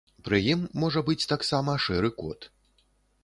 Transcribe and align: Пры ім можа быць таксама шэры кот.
Пры 0.27 0.37
ім 0.53 0.61
можа 0.83 1.03
быць 1.09 1.27
таксама 1.33 1.77
шэры 1.85 2.09
кот. 2.21 2.51